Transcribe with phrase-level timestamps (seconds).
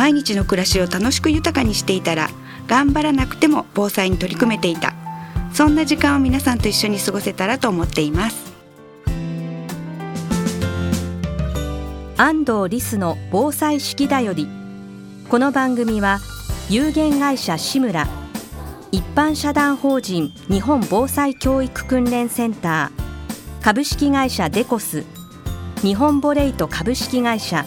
[0.00, 2.30] 毎日の暮らしを楽しく豊かにしていたら
[2.66, 4.94] 頑張らなくても防災に取り組めていた。
[5.52, 8.50] そんな時間を皆さんと一緒に過ごせたらと思っています。
[12.16, 14.48] 安藤リスの防災式だより。
[15.28, 16.20] この番組は
[16.70, 18.08] 有限会社志村
[18.92, 25.04] 一般社団法人日本防災教育訓練センター株式会社デコス
[25.82, 27.66] 日本ボレイト株式会社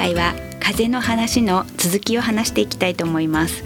[0.00, 3.62] 回は風の話の続きを話していきたいと思います。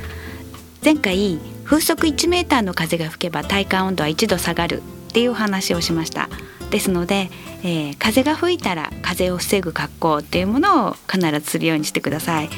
[0.85, 6.29] 前回風速1メーターの風が吹けば体感温度は1度下がるっていう話をしました。
[6.71, 7.31] ですので、
[7.63, 12.49] えー、風が吹いたら風を防ぐ格好っていうものを必ずするようにしてください。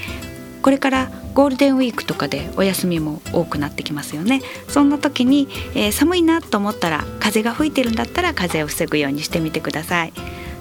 [0.63, 4.41] これからゴールデンウィークとかでお休みも多くなってきますよね。
[4.69, 10.15] そんな時に、えー、寒いなと思ったら風が吹いてるんだったら風を防ぐようにしてみてください。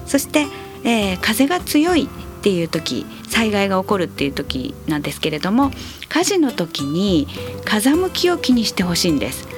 [0.04, 0.44] そして、
[0.84, 2.10] えー、風が強い
[2.46, 5.72] っていう時災害が起こるっていう時なんですけれども
[6.08, 7.26] 火事の時に
[7.64, 9.48] 風向きを気にしてほしいんです。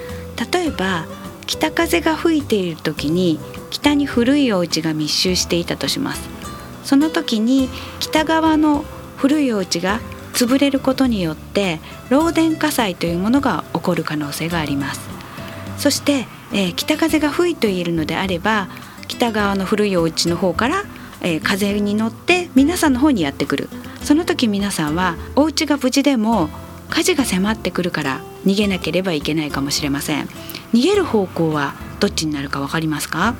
[0.51, 1.05] 例えば
[1.47, 3.39] 北風が吹いている時に
[3.69, 6.31] 北に古いお家が密集していたとします。
[6.83, 7.69] その時に
[8.01, 8.87] 北側の
[9.19, 10.01] 古いお家が
[10.33, 15.01] 潰れることによって漏電火災というものが起こる可能性があります。
[15.77, 18.69] そして、えー、北風が吹いているのであれば
[19.09, 20.85] 北側の古いお家の方から
[21.23, 23.69] えー、風に乗って皆さんの方にやってくる。
[24.03, 26.49] その時皆さんはお家が無事でも
[26.89, 30.29] 火事が迫ってくるから逃げなければいけないかもしれません。
[30.73, 33.35] 逃げる方向はどっちになるか分かりますか、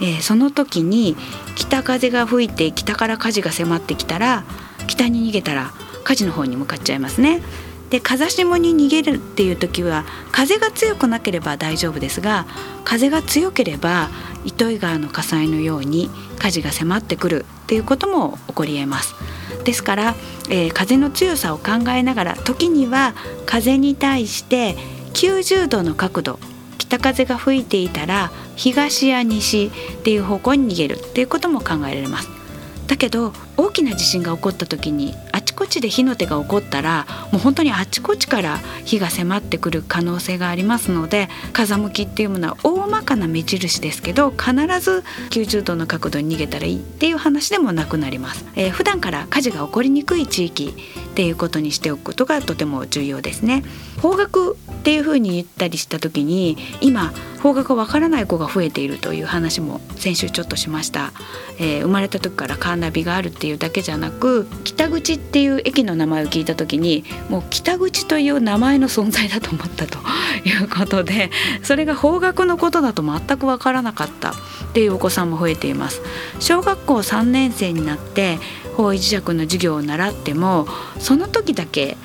[0.00, 1.16] えー、その時に
[1.54, 4.44] 北風が吹いて北から火事が迫ってきたら
[4.86, 5.72] 北に逃げたら
[6.04, 7.42] 火事の方に向かっちゃいますね。
[7.90, 12.46] で風下に逃げるっていう時は風が強くなければ大丈夫ですが
[12.84, 14.08] 風が強ければ
[14.44, 19.14] 糸魚川の火災のように火事が迫ってくるっていうことも起こりえます。
[19.64, 20.14] ですから、
[20.50, 23.14] えー、風の強さを考えながら時には
[23.46, 24.76] 風に対して
[25.14, 26.38] 90度の角度
[26.76, 32.28] 北風が吹いていたら東や西っていう方向に逃げるっていうことも考えられます。
[32.86, 35.14] だけど大きな地震が起こった時に
[35.74, 50.74] 地で火の手が起こったらもう本当にあちこちから火が迫ってくる可能性がありますので風向きっていうものは大まかな目印ですけど必ず90度の角度に逃げたらいいっていう話でもなくなります、えー、普段から火事が起こりにくい地域
[51.14, 53.62] っていうことにしておくことがとても重要ですね。
[54.02, 61.12] 方角っていうふうに言ったりした時に今方角がわからない子が増えているという話も先週ちょっとしました、
[61.58, 69.98] えー、生まれた時からカーナビがあるっていうだけじゃなく北口っていう駅の名前を聞いた時にもう北口という名前の存在だと思ったと
[70.44, 71.30] いうことで
[71.62, 74.34] それが方角のことだと全く分からなかったっ
[74.74, 76.02] ていうお子さんも増えています。
[76.40, 78.38] 小学校3年生になって
[78.76, 80.66] 方位磁石の授業を習っても
[81.04, 81.98] その時だけ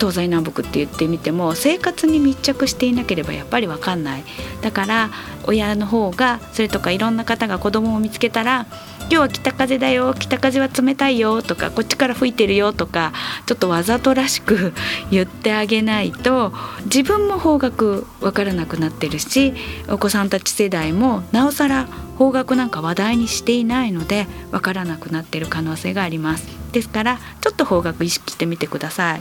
[0.00, 4.24] 東西南北って言ってみても生活に密着していなければやっぱり分かんない。
[4.60, 5.10] だから
[5.44, 8.66] 親の方がそれとかいろんな方が子供を見つけたら
[9.12, 13.12] 今日は北風だよ北風は冷たいよとかこっちから吹いてるよとか
[13.44, 14.72] ちょっとわざとらしく
[15.12, 16.54] 言ってあげないと
[16.86, 19.52] 自分も方角分からなくなってるし
[19.90, 26.46] お子さんたち世代もなおさら方角なんか話題にしていないので分からなくなってる可能性があります。
[26.72, 29.20] ですからちょっと方角意識してみてください。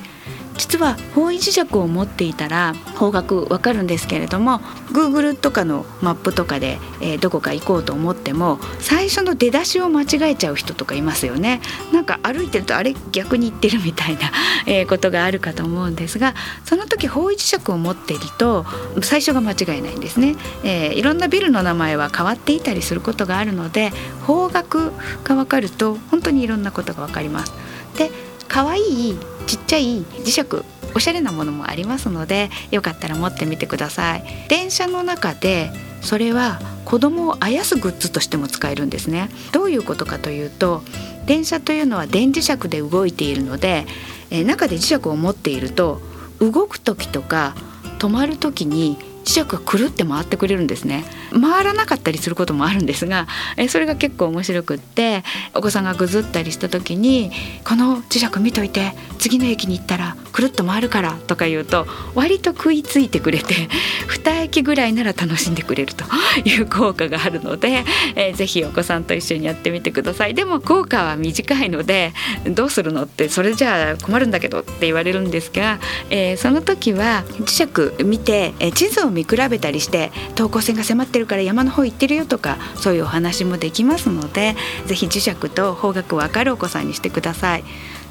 [0.61, 4.59] 実は方位磁石を持っていたら方角わかるんですけれども
[4.93, 11.61] Google とかのマップとかで、えー、どこか行こうと思っても最初の出だしを間違えちゃう人とかいますよね。
[11.91, 14.31] なんか歩いてるとあれ逆に行ってるみたいな、
[14.67, 18.67] えー、ことがあるかと思うんですがその時方位磁石を持っていると
[19.01, 23.91] 最初が間違いないんですね、えー、いろんなビルの名前は変わっていたりすることがあるので
[24.27, 24.91] 方角
[25.23, 27.51] がわかると本当にいろんなことがわかります。
[27.97, 28.11] で
[28.47, 29.17] 可愛い
[29.51, 30.45] ちっちゃい磁石
[30.95, 34.23] おしゃれなものもありますのでよかったら持ってみてください。
[34.47, 39.29] 電車の中でそれは子供をあやすグッズとしても使えるんですね。
[39.51, 40.83] どういうことかというと
[41.25, 43.85] 電車というのは電磁石で動いているので、
[44.29, 45.99] え中で磁石を持っていると
[46.39, 47.53] 動く時とか
[47.99, 51.03] 止まる時に磁石がくるって回ってくれるんですね。
[51.31, 53.27] 回らなかったりすることもあるんですが
[53.57, 55.23] えそれが結構面白くって
[55.53, 57.31] お子さんがぐずったりした時に
[57.63, 63.69] 「この磁石見といて次の駅に行ったらくるっと回るから」とか言うと割と食いついてくれて
[64.07, 66.03] 2駅ぐらいなら楽しんでくれると
[66.43, 67.83] いう効果があるので、
[68.15, 70.33] えー、ぜひお子さんと一緒にやってみてください。
[70.33, 72.13] でも効果は短いので
[72.45, 75.79] どうするのってそれじゃあ困るんだけどって言われるんですが、
[76.09, 84.55] えー、その時は磁石見て、え地図を見比べたりして等高線が迫ってるから山の方行ってるよとかそういうお話もできますので
[84.87, 87.63] 是非磁石と方角わかるお子さんにしてください。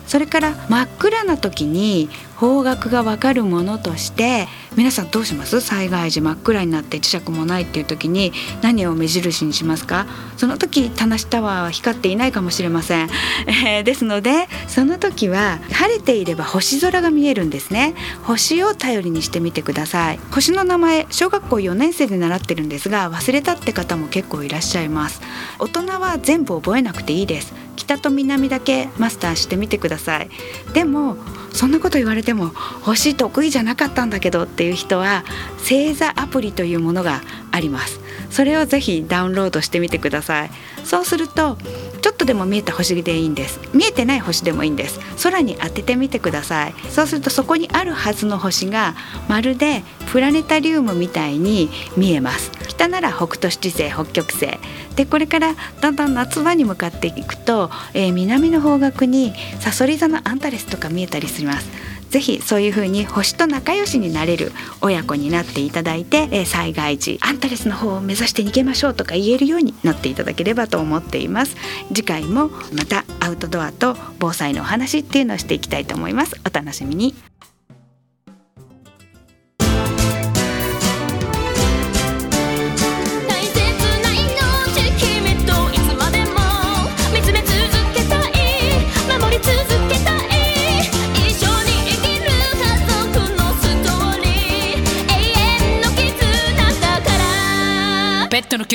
[0.07, 5.61] それから真っ暗な時に方角がわかるものとして皆さんどうします？
[5.61, 10.07] 災害時真っ暗になって磁石もないっていう時に何を目印にしますか？
[10.37, 13.09] その時田無タワーは光っていないかもしれません、
[13.47, 17.95] えー、ですのでその時は晴れていれば星空が見えるんですね。
[18.23, 20.21] 星を頼りにしてみてください。
[20.31, 25.21] 星の名前小学校4年生で習ってるんですが忘れたって方も結構いらっしゃいます。
[25.59, 27.53] 大人は全部覚えなくていいです。
[27.75, 30.31] 北と南だけマスターしてみてください。
[30.73, 31.17] でも
[31.53, 32.51] そんなこと言われても
[32.83, 35.25] 星得意じゃなかったんだけどっていう人は
[35.59, 37.99] 星座アプリというものがあります。
[38.31, 40.51] それをぜひダウンロードしてみてください。
[40.85, 41.59] そうすると
[42.01, 43.61] ちょっとでも見えた星でいいんです。
[43.73, 45.01] 見えてない星でもいいんです。
[45.23, 46.75] 空に当ててみてください。
[46.91, 48.95] そうするとそこにあるはずの星が
[49.29, 52.51] まるでプラネタリウムみたいに見えます。
[52.69, 54.59] 北なら北斗七星北極星。
[54.97, 61.90] でこれからだんだん夏場に向かっていくと、えー、南の方角にさそり座のアンタレスとか見えたりします。
[62.11, 71.57] ぜひそういうふうに星と仲良しになれる親子になっていただいて、えー、災害時アンタレスの方を目指して逃げましょうとか言えるようになっていただければと思っています。
[71.89, 76.37] 次回もまたアウトドアと防災のお話っていうのをしていきたいと思います。
[76.45, 77.15] お楽しみに。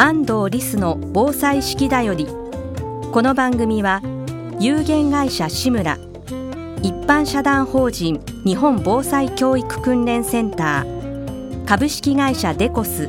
[0.00, 2.26] 安藤リスの防災式だより
[3.10, 4.00] この番組は
[4.60, 5.98] 有限会社志村
[6.84, 13.08] 一般社団法人日本防災教育訓練センター株式会社デコス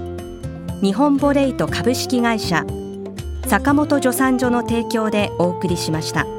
[0.82, 2.66] 日本ボレイト株式会社
[3.46, 6.39] 坂本助産所の提供でお送りしました。